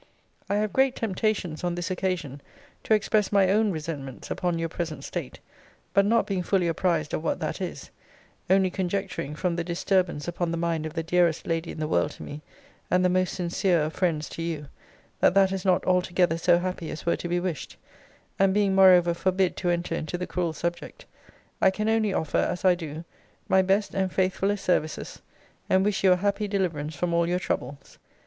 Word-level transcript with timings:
I 0.49 0.55
have 0.55 0.73
great 0.73 0.95
temptations, 0.95 1.63
on 1.63 1.75
this 1.75 1.91
occasion, 1.91 2.41
to 2.85 2.95
express 2.95 3.31
my 3.31 3.51
own 3.51 3.69
resentments 3.69 4.31
upon 4.31 4.57
your 4.57 4.67
present 4.67 5.03
state; 5.03 5.39
but 5.93 6.07
not 6.07 6.25
being 6.25 6.41
fully 6.41 6.67
apprized 6.67 7.13
of 7.13 7.23
what 7.23 7.39
that 7.39 7.61
is 7.61 7.91
only 8.49 8.71
conjecturing 8.71 9.35
from 9.35 9.55
the 9.57 9.63
disturbance 9.63 10.27
upon 10.27 10.49
the 10.49 10.57
mind 10.57 10.87
of 10.87 10.95
the 10.95 11.03
dearest 11.03 11.45
lady 11.45 11.69
in 11.69 11.79
the 11.79 11.87
world 11.87 12.09
to 12.13 12.23
me, 12.23 12.41
and 12.89 13.05
the 13.05 13.09
most 13.09 13.35
sincere 13.35 13.83
of 13.83 13.93
friends 13.93 14.27
to 14.29 14.41
you, 14.41 14.69
that 15.19 15.35
that 15.35 15.51
is 15.51 15.63
not 15.65 15.85
altogether 15.85 16.35
so 16.39 16.57
happy 16.57 16.89
as 16.89 17.05
were 17.05 17.17
to 17.17 17.27
be 17.27 17.39
wished; 17.39 17.77
and 18.39 18.55
being, 18.55 18.73
moreover, 18.73 19.13
forbid 19.13 19.55
to 19.55 19.69
enter 19.69 19.93
into 19.93 20.17
the 20.17 20.25
cruel 20.25 20.51
subject; 20.51 21.05
I 21.61 21.69
can 21.69 21.87
only 21.87 22.11
offer, 22.11 22.39
as 22.39 22.65
I 22.65 22.73
do, 22.73 23.03
my 23.47 23.61
best 23.61 23.93
and 23.93 24.11
faithfullest 24.11 24.65
services! 24.65 25.21
and 25.69 25.85
wish 25.85 26.03
you 26.03 26.11
a 26.13 26.15
happy 26.15 26.47
deliverance 26.47 26.95
from 26.95 27.13
all 27.13 27.29
your 27.29 27.37
troubles. 27.37 27.99